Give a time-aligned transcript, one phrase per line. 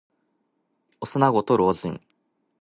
[1.01, 2.01] 幼子と老人。